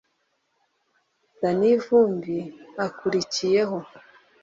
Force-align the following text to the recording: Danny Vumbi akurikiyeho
Danny 1.39 1.71
Vumbi 1.83 2.37
akurikiyeho 2.85 3.77